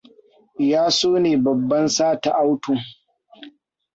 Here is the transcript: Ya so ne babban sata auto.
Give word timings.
Ya 0.69 0.81
so 0.97 1.09
ne 1.21 1.31
babban 1.43 1.85
sata 1.97 2.29
auto. 2.43 2.73